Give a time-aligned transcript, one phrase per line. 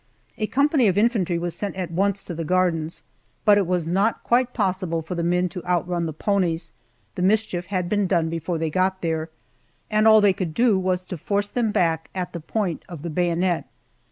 [0.39, 3.03] A company of infantry was sent at once to the gardens,
[3.45, 6.71] but as it was not quite possible for the men to outrun the ponies,
[7.13, 9.29] the mischief had been done before they got there,
[9.91, 13.11] and all they could do was to force them back at the point of the
[13.11, 13.67] bayonet.